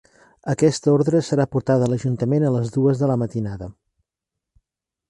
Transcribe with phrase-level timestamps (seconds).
[0.53, 3.71] Aquesta ordre serà portada a l'Ajuntament a les dues de la matinada.